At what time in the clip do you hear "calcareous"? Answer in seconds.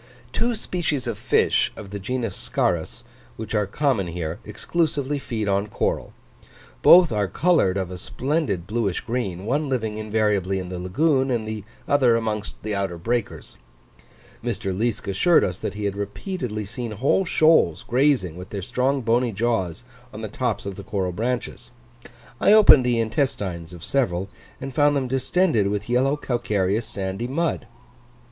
26.25-26.87